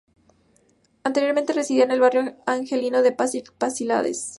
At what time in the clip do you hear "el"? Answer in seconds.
1.91-1.99